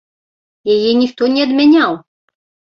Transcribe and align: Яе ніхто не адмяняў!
Яе 0.77 0.91
ніхто 1.03 1.31
не 1.35 1.45
адмяняў! 1.51 1.93